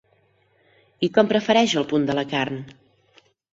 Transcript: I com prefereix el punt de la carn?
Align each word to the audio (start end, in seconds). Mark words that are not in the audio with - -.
I 1.09 1.09
com 1.17 1.29
prefereix 1.33 1.77
el 1.83 1.87
punt 1.93 2.09
de 2.11 2.17
la 2.21 2.25
carn? 2.35 2.61